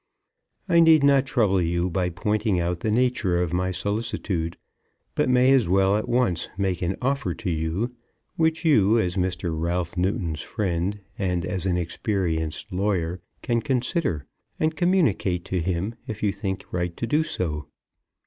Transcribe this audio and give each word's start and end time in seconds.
I 0.67 0.79
need 0.79 1.03
not 1.03 1.27
trouble 1.27 1.61
you 1.61 1.87
by 1.87 2.09
pointing 2.09 2.59
out 2.59 2.79
the 2.79 2.89
nature 2.89 3.39
of 3.39 3.53
my 3.53 3.69
solicitude, 3.69 4.57
but 5.13 5.29
may 5.29 5.51
as 5.51 5.69
well 5.69 5.95
at 5.95 6.09
once 6.09 6.49
make 6.57 6.81
an 6.81 6.95
offer 7.03 7.35
to 7.35 7.51
you, 7.51 7.95
which 8.35 8.65
you, 8.65 8.97
as 8.97 9.15
Mr. 9.15 9.53
Ralph 9.55 9.95
Newton's 9.95 10.41
friend, 10.41 11.01
and 11.19 11.45
as 11.45 11.67
an 11.67 11.77
experienced 11.77 12.71
lawyer, 12.71 13.21
can 13.43 13.61
consider, 13.61 14.25
and 14.59 14.75
communicate 14.75 15.45
to 15.45 15.61
him, 15.61 15.93
if 16.07 16.23
you 16.23 16.31
think 16.33 16.65
right 16.71 16.97
to 16.97 17.05
do 17.05 17.21
so. 17.21 17.67